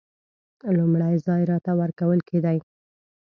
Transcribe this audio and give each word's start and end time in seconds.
لومړی 0.77 1.15
ځای 1.25 1.41
راته 1.51 1.71
ورکول 1.81 2.19
کېدی. 2.29 2.57